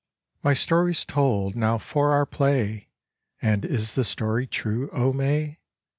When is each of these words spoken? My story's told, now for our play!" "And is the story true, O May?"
My 0.41 0.55
story's 0.55 1.05
told, 1.05 1.55
now 1.55 1.77
for 1.77 2.11
our 2.11 2.25
play!" 2.25 2.87
"And 3.39 3.63
is 3.63 3.93
the 3.93 4.03
story 4.03 4.47
true, 4.47 4.89
O 4.91 5.13
May?" 5.13 5.59